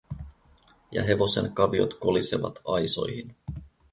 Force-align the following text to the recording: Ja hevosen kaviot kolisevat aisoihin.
Ja 0.97 1.03
hevosen 1.03 1.51
kaviot 1.53 1.93
kolisevat 1.93 2.61
aisoihin. 2.65 3.35